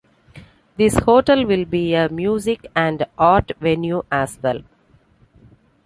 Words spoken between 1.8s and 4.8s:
a music and art venue as well.